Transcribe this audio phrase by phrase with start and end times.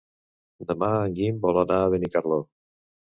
[0.71, 2.41] Demà en Guim vol anar a Benicarló.